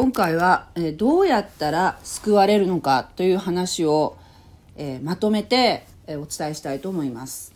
[0.00, 4.16] 今回は、えーどうやったら救われるのかという話を、
[4.74, 7.52] えーまとめて、えーお伝えしたいと思います。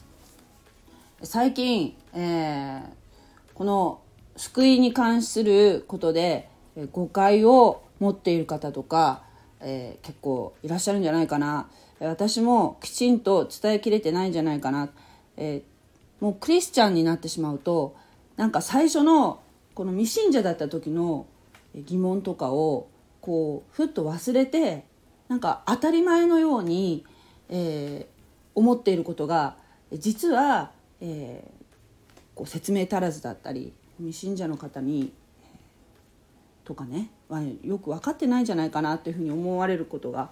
[1.22, 2.82] 最近、えー
[3.54, 4.02] この
[4.36, 9.22] 救いに関することで、えー誤解を持っている方とか、
[9.60, 11.70] えー結構いらっしゃるんじゃないかな。
[11.98, 14.90] 私もきちんと伝えきれてないんじゃないかな、
[15.38, 17.96] えーもうクリスチャンになってしまうと
[18.36, 19.40] なんか最初の
[19.74, 21.24] この未信者だった時の
[21.74, 22.88] 疑問とかを
[23.20, 24.84] こうふっと忘れて
[25.28, 27.04] なんか当たり前のように、
[27.48, 28.14] えー
[28.56, 29.56] 思っていることが
[29.92, 30.70] 実は、
[31.00, 31.64] えー
[32.34, 33.72] こう説明足らずだったり
[34.10, 35.12] 信者の方に
[36.64, 40.30] とかね、まあよく分かってないんじゃないかなというふうに思われることが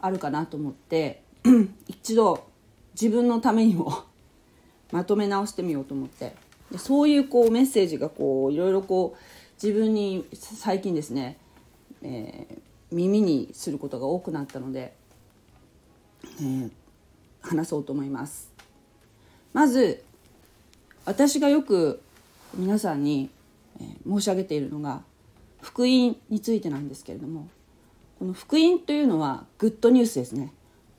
[0.00, 1.22] あるかなと思って
[1.86, 2.44] 一度
[2.92, 4.02] 自分のためにも
[4.92, 6.34] まとめ直してみようと思って。
[6.70, 11.36] でそういうこうメッセージがこういろいろこう自分に最近ですね、
[12.02, 12.60] えー
[12.92, 14.94] 耳にすることが多くなったので、
[16.40, 16.70] えー
[17.42, 18.52] 話そうと思います。
[19.52, 20.02] まず
[21.04, 22.02] 私がよく
[22.54, 23.30] 皆さんに、
[24.06, 25.02] 申し上げているのが
[25.62, 27.48] 福音についてなんですけれども
[28.18, 30.52] この福音というのはグッドニュースですね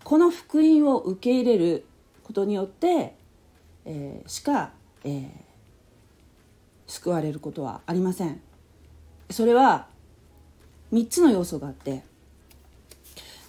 [0.03, 1.85] この福音を受け入れる
[2.23, 3.15] ことによって、
[3.85, 4.71] えーしか、
[5.03, 5.29] えー
[6.87, 8.41] 救われることはありません
[9.31, 9.87] それは
[10.93, 12.03] 3つの要素があって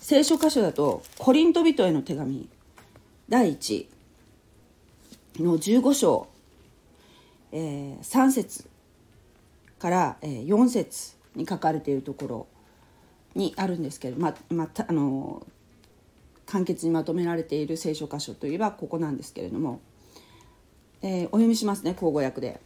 [0.00, 2.48] 聖書箇所だとコリント人への手紙
[3.28, 3.86] 第1
[5.40, 6.28] の15章、
[7.52, 8.68] えー3節
[9.78, 12.46] から、えー4節に書かれているところ
[13.34, 15.46] にあるんですけどままたあの
[16.44, 19.80] 簡潔にまとめられている聖書箇所といえばここなんですけれども、
[21.00, 22.60] えーお読みしますね口語訳で。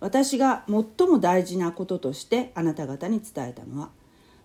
[0.00, 3.90] 私が最も大事なこととしてあなた方に伝えたのは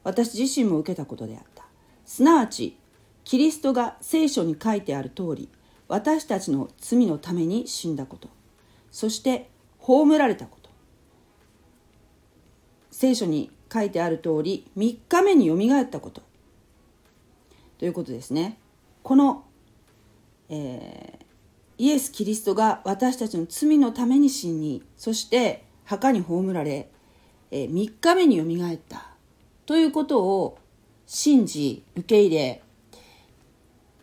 [0.03, 1.65] 私自身も受けたことであった。
[2.05, 2.77] すなわち
[3.23, 5.49] キリストが聖書に書いてある通り
[5.87, 8.29] 私たちの罪のために死んだこと。
[8.91, 10.69] そして葬られたこと。
[12.91, 16.21] 聖書に書いてある通り3日目によみがえったこと。
[17.77, 18.57] ということですね。
[19.03, 19.45] この、
[20.49, 21.24] えー
[21.77, 26.89] イエス・キリストが私たちの罪のために死にそして墓に葬られ、
[27.51, 29.09] え3日目によみがえった。
[29.65, 30.57] ということを
[31.07, 32.61] 信じ受け入れ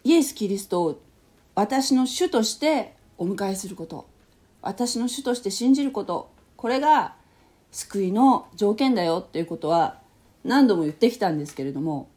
[0.04, 1.00] イエス・キリストを
[1.54, 4.06] 私の主としてお迎えすること
[4.60, 7.14] 私の主として信じることこれが
[7.70, 10.00] 救いの条件だよっていうことは
[10.44, 12.08] 何度も言ってきたんですけれども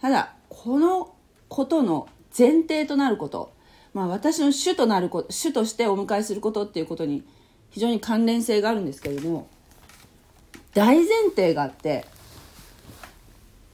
[0.00, 1.14] ただこの
[1.48, 3.52] ことの前提となること、
[3.92, 7.24] まあ、私の主となること主としてお迎えすることっていうことに
[7.70, 9.48] 非常に関連性があるんですけれども
[10.74, 12.06] 大前提があって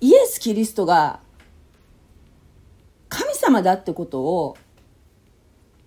[0.01, 1.21] イエス・キリストが
[3.09, 4.57] 神様だってことを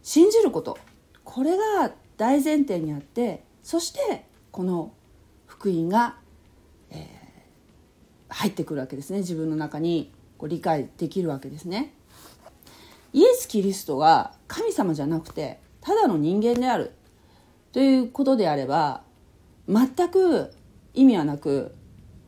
[0.03, 0.77] 信じること
[1.23, 4.93] これが大前提にあってそしてこの
[5.47, 6.17] 福音が、
[6.91, 7.19] えー
[8.29, 11.93] 入ってくるわけですね自分の中にこう理解できるわけですね。
[13.13, 16.93] イエス・キリストが神様じゃなくてただの人間である
[17.71, 19.03] ということであれば
[19.67, 20.51] 全く
[20.93, 21.75] 意味はなく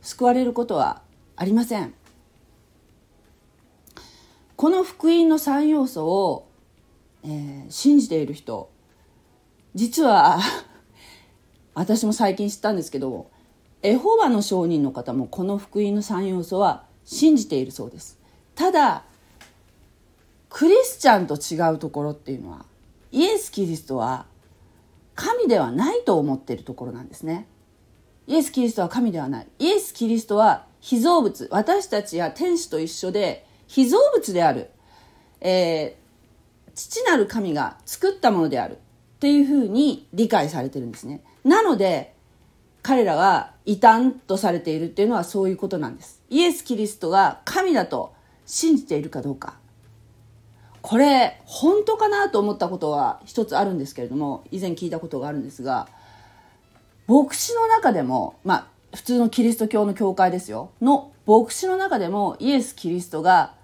[0.00, 1.02] 救われることは
[1.36, 1.94] ありません。
[4.56, 6.48] この福音の3要素を、
[7.24, 8.70] えー信じている人
[9.74, 10.38] 実は
[11.74, 13.30] 私も最近知ったんですけど
[13.82, 18.18] エホバの証人の方もこの福音の3要素は信じているそうです
[18.54, 19.04] ただ
[20.52, 22.66] クリスチャンと違うところっていうのは
[23.10, 24.26] イエス・キリストは
[25.14, 27.46] 神ではないと思っているところなんですね。
[28.26, 29.46] イエス・キリストは神ではない。
[29.58, 31.48] イエス・キリストは被造物。
[31.50, 34.70] 私たちや天使と一緒で被造物である、
[35.40, 36.02] えー
[36.74, 38.78] 父なる神が作ったものである。
[38.78, 38.78] っ
[39.20, 41.22] ていうふうに理解されてるんですね。
[41.44, 42.14] なので
[42.82, 46.22] 彼らが異端とされているっていうのはそういうことなんです。
[46.28, 48.14] イエス・キリストが神だと
[48.46, 49.61] 信じているかどうか。
[50.82, 55.88] これ本当かなと思ったことは一つあるんですけれども以前聞いたことがあるんですが
[57.06, 63.54] 牧師の中でもまあ普通のキリスト教の教会ですよの牧師の中でもイエス・キリストが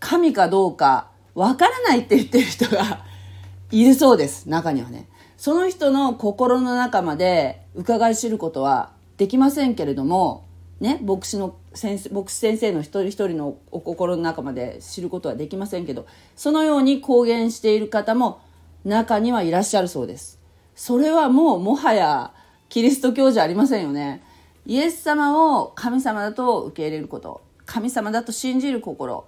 [0.00, 3.04] 神かどうかわからないって言ってる人が
[3.70, 5.08] いるそうです中にはね。
[5.38, 10.44] その人の心の中まで伺い知ることはできませんけれども
[10.82, 16.06] ね牧師の先生牧師先生の一人一人のお心の中まで知ることはできませんけど
[16.36, 18.40] そのように公言している方も
[18.84, 20.40] 中にはいらっしゃるそうです
[20.74, 22.32] それはもうもはや
[22.68, 24.24] キリスト教じゃありませんよね
[24.66, 29.24] イエス様を神様だと受け入れること神様だと信じる心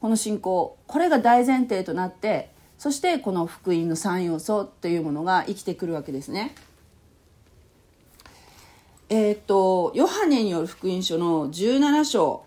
[0.00, 6.54] この信仰これが大前提となってそしてこの福音の3要素というものが生きてくるわけですね。
[9.08, 12.44] えっ、とヨハネによる福音書の17章、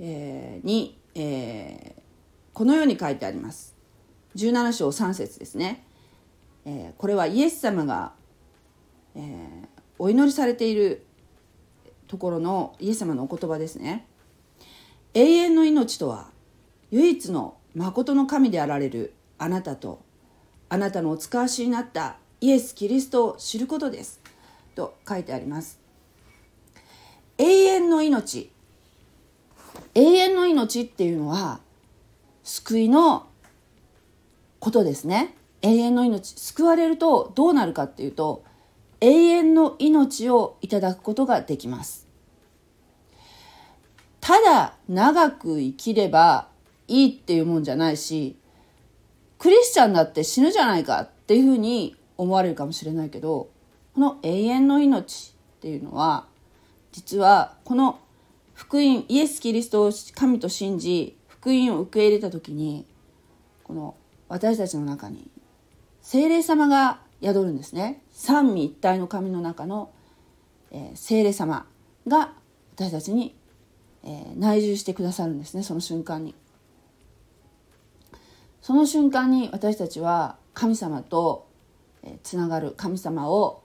[0.00, 2.00] えー、に、えー、
[2.52, 3.76] このように書いてあります。
[4.34, 5.84] 17章3節ですね。
[6.64, 8.12] えー、これはイエス様が、
[9.14, 9.68] えー、
[9.98, 11.06] お祈りされている
[12.08, 14.06] ところのイエス様のお言葉ですね。
[15.14, 16.30] 永遠の命とは
[16.90, 20.02] 唯一の誠の神であられるあなたと
[20.68, 24.20] あなたのお使わしになったイエス・キリストを知ることです。
[24.74, 25.80] と書いてあります。
[27.38, 28.50] 永遠の命
[29.94, 31.60] 永遠の命っていうのは
[32.44, 33.26] 救いの
[34.58, 35.34] ことですね。
[35.62, 38.44] 永遠の命救われるとどうなるかっていうと
[39.00, 42.06] 永遠の命をいただくことができます。
[44.20, 46.48] ただ長く生きれば
[46.86, 48.36] いいっていうもんじゃないし
[49.38, 53.48] クリスチャンだって死ぬじゃないかっていうふうに思われるかもしれないけど
[54.00, 56.26] の永遠の命っていうのは
[56.92, 58.00] 実はこの
[58.54, 62.84] 福音イエス・キリストを神と信じ福音を受け入れた時に
[63.62, 63.94] この
[64.28, 65.30] 私たちの中に
[66.02, 68.02] 精霊様が宿るんですね。
[68.12, 69.90] 三位一体の神の中の、
[70.70, 71.66] えー、精霊様
[72.08, 72.32] が
[72.74, 73.34] 私たちに、
[74.02, 76.34] えー、内住してくださるんですねその瞬間に。
[78.62, 81.48] その瞬間に私たちは神様と
[82.22, 83.62] つながる神様を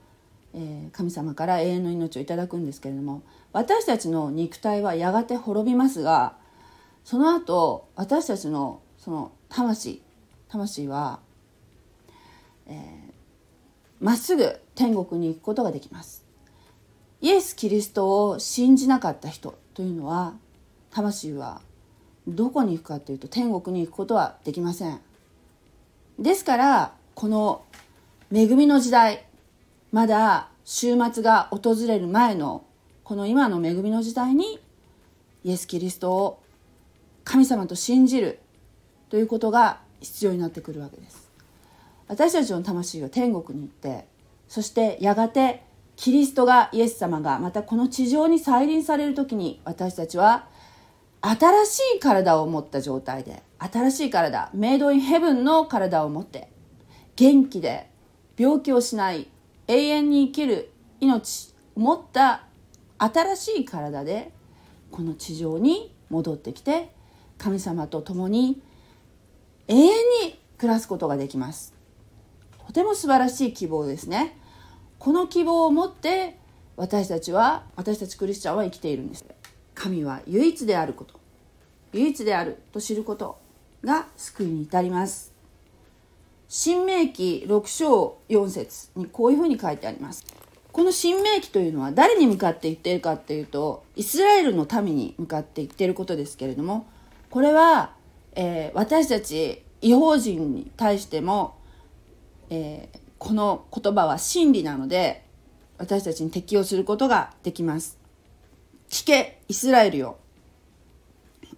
[0.56, 3.22] え神様から永遠の命をいただくんですけれども
[3.52, 6.34] 私たちの肉体はやがて滅びますが
[7.04, 10.02] その後私たちのその魂
[10.48, 11.20] 魂は
[12.66, 16.24] ま、えー、っすぐ天国に行くことができます。
[17.20, 20.34] イエス・キリストを信じなかった人というのは
[20.90, 21.62] 魂は
[22.28, 25.00] どこに行くかというと天国に行くことはできません。
[26.18, 27.64] ですからこの
[28.32, 29.26] 恵みの時代
[29.92, 32.64] まだ週末が訪れる前の
[33.04, 34.58] この今の恵みの時代に
[35.44, 36.42] イエス・キリストを
[37.24, 38.40] 神様と信じる
[39.10, 41.30] ということが必要になってくるわけです。
[42.08, 44.06] 私たちの魂が天国に行って
[44.48, 45.64] そしてやがて
[45.96, 50.46] キリストがイエス様がまたこの地上に再臨される時に私たちは
[51.20, 56.48] 新しい体を持った状態で新しい体メイドインヘブンの体を持って
[57.16, 57.88] 元気で
[58.36, 59.26] 病気をしない
[59.68, 60.70] 永遠に生きる
[61.00, 62.44] 命を持った
[62.98, 64.32] 新しい体で
[64.90, 66.90] この地上に戻ってきて
[67.38, 68.62] 神様と共に
[69.68, 69.88] 永遠
[70.24, 71.74] に暮らすことができます。
[72.66, 74.38] とても素晴らしい希望ですね。
[74.98, 76.38] この希望を持って
[76.76, 79.24] 私たちは私たちクリスチャンは生きているんです。
[79.74, 81.20] 神は唯一であること。
[81.92, 83.38] 唯一であると知ること
[83.84, 85.35] が救いに至ります。
[86.48, 90.24] 新明記6章4節にこういうふうに書いてあります。
[90.70, 96.86] この新明記というのは誰に向かって言っているかっていうとイスラエルの民に向かって言っていることですけれども
[97.30, 97.94] これは、
[98.34, 101.56] えー、私たち違法人に対しても、
[102.50, 105.24] えー、この言葉は真理なので
[105.78, 107.98] 私たちに適用することができます。
[108.90, 110.18] 聞けイスラエルよ。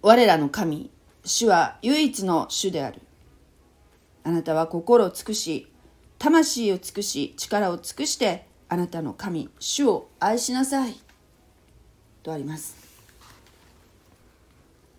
[0.01, 0.89] 我らの神
[1.25, 3.01] 主は唯一の主である。
[4.29, 5.65] あなたは心を尽くし
[6.19, 10.95] 魂を尽くし力を尽くしてあなたの神主を愛しなさい。
[12.21, 12.75] とあります。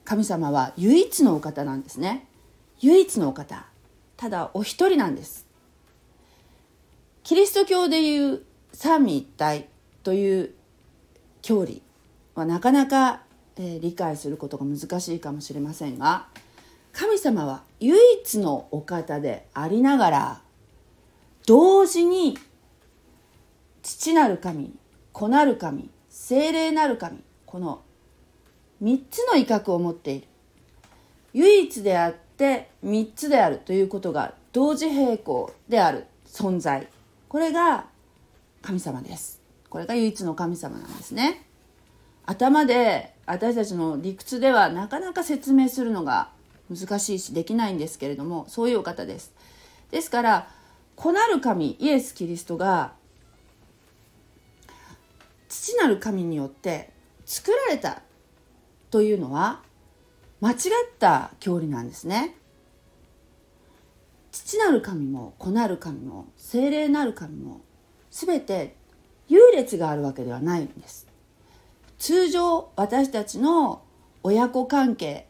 [0.04, 2.26] 神様は唯一のお方なんですね。
[2.80, 3.66] 唯一のお方。
[4.16, 5.46] ただお一人なんです。
[7.22, 9.68] キリスト教でいう三位一体
[10.02, 10.54] という
[11.40, 11.82] 教理
[12.34, 13.22] はなかなか、
[13.56, 16.26] え、理解することが難しいかもしれませんが
[16.92, 20.40] 神様は唯一のお方でありながら
[21.46, 22.38] 同時に
[23.82, 24.72] 父なる神
[25.12, 27.82] 子なる神精霊なる神この
[28.82, 30.26] 3つの威嚇を持っている。
[31.32, 36.88] 唯一であって3つであるということが同時並行である存在。
[37.28, 37.86] これが
[38.62, 39.40] 神様です。
[39.68, 41.46] これが唯一の神様なんですね。
[42.26, 46.30] 頭で私たちの理屈ではなかなか説明するのが
[46.70, 49.34] 難しいしできないんですけれどもそういうお方です。
[49.90, 50.48] ですから
[50.94, 52.92] 子なる神イエス・キリストが
[55.48, 56.90] 父なる神によって
[57.26, 58.02] 作られた
[58.90, 59.62] というのは
[60.40, 60.56] 間違っ
[60.98, 62.36] た教理なんですね。
[64.30, 67.62] 父なる神も子なる神も精霊なる神も
[68.10, 68.76] 全て
[69.28, 71.06] 優劣があるわけではないんです。
[71.98, 73.82] 通常私たちの
[74.22, 75.29] 親子関係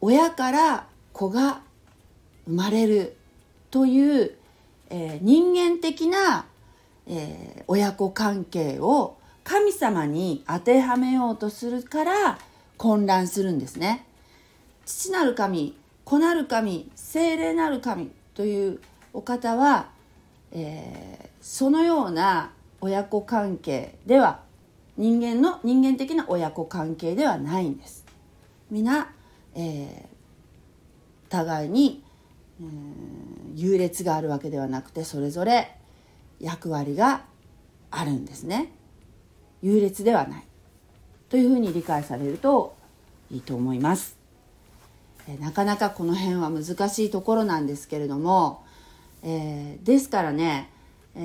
[0.00, 1.62] 親から子が
[2.46, 3.16] 生まれる
[3.70, 4.36] という、
[4.90, 6.46] えー、人間的な、
[7.06, 12.38] えー、親子関係を神様に当てはめようとするから
[12.76, 14.06] 混乱するんですね。
[14.84, 18.80] 父なる神子なる神精霊なる神という
[19.12, 19.88] お方は、
[20.52, 24.40] えー、そのような親子関係では
[24.96, 28.04] 人間の人間的な親子関係ではないんです。
[28.70, 29.12] 皆、
[29.56, 32.04] えー、互いに、
[33.54, 35.76] 優劣があるわけではなくてそれぞれ
[36.40, 37.24] 役割が
[37.90, 38.72] あるんですね。
[39.62, 40.44] 優劣ではない
[41.28, 42.76] というふうに理解されると
[43.30, 44.16] いいと思います。
[45.28, 48.64] えなかなかこの辺は難しいところなんですけれども、
[49.22, 50.70] えー、ですからね、
[51.16, 51.20] え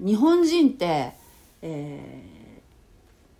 [0.00, 1.14] ー、日本人って、
[1.62, 2.60] え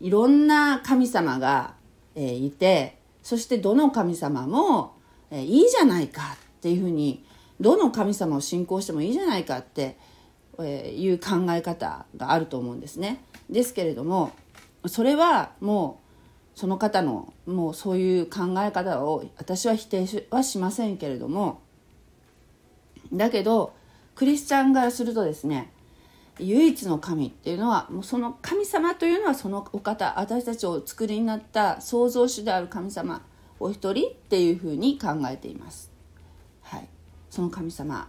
[0.01, 1.77] ー、いろんな神様が、
[2.15, 2.98] えいて
[3.29, 4.95] そしてどの神様も、
[5.31, 7.27] えいいじゃないかっていうふうに
[7.61, 9.99] どの神様を信仰してもいいじゃないかって、
[10.59, 13.23] えいう考え方があると思うんですね。
[13.51, 14.33] ですけれども
[14.87, 16.01] それはも
[16.57, 21.61] うその方のもうそういう考え方を私は否定はしませんけれども
[23.13, 23.75] だけど
[24.15, 25.71] クリスチャンからするとですね
[26.41, 33.23] 唯一の神っていうのはもうその神様というのはそのお方私たちをお作りになった創造主である神様
[33.61, 35.91] お一人っていうふうに考えています。
[36.63, 36.89] はい、
[37.31, 38.09] その神様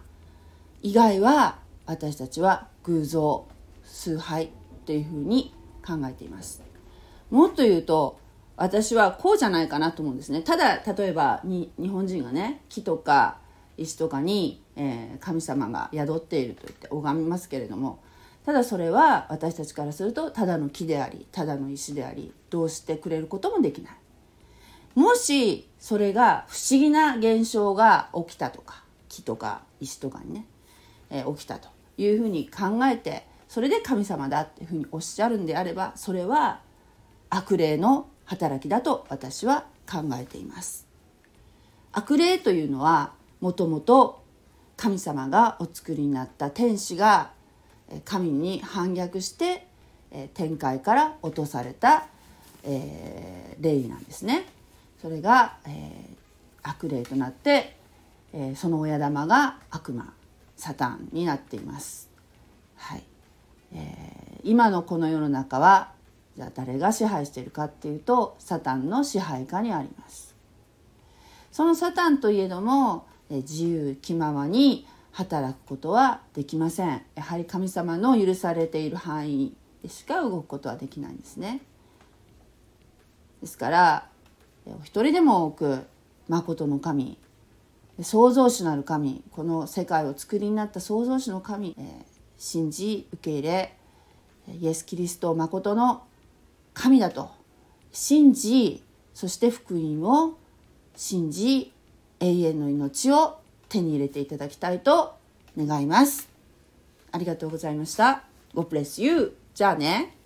[0.81, 3.48] 以外は私たちは偶像
[3.83, 4.51] 崇拝
[4.86, 5.53] というふうに
[5.86, 6.62] 考えています。
[7.29, 8.19] もっと言うと
[8.57, 13.38] 私はこうじゃないかなと思うんですねただ例えばに日本人がね木とか
[13.77, 18.00] 石とかに、えー、神様が宿っていると言って拝みますけれども
[18.50, 23.94] ただそれは私たちからするとただの木でありただの石でありどうしてくれることもできない。
[24.96, 30.46] もしそれが不思議な現象が起きたとか木とか石とかにね、
[31.12, 36.62] えー、起きたというふうに考えてそれで神様だっていうふうにおっしゃるんであればそれは
[37.29, 40.88] 悪霊の働きだと私は考えています。
[41.91, 44.24] 悪霊というのはもともと
[44.75, 47.38] 神様がお作りになった天使が
[48.05, 49.67] 神に反逆して
[50.34, 52.08] 天界から落とされた、
[52.63, 54.46] えー、霊なんですね。
[55.01, 57.77] それが、えー、悪霊となって、
[58.34, 60.13] えー、その親玉が悪魔
[60.58, 62.10] サタンになっています、
[62.75, 63.03] はい。
[63.74, 65.93] えー、今のこの世の中は
[66.36, 70.36] じゃあ誰が支配しているかっていうとサタンの支配下にあります。
[71.51, 77.01] そのサタンといえども自由気ままに働くことはできません。
[77.16, 81.62] やはり神様の許されている範囲でしか動くことはできないんですね。
[83.42, 84.10] ですから
[84.66, 85.86] お一人でも多く
[86.28, 87.18] 誠の神
[88.01, 92.06] 創造主なる神この世界を作りになった創造主の神、え
[92.38, 93.75] 信じ受け入れ
[94.60, 96.04] イエス・キリスト誠の
[96.74, 97.30] 神だと
[97.92, 100.38] 信じそして福音を
[100.96, 101.74] 信じ
[102.22, 103.39] 永遠の命を
[103.70, 105.16] 手に入れていただきたいと
[105.58, 106.30] 願います。
[107.12, 108.24] ありがとうございました。
[108.54, 110.19] God bless you じゃあね。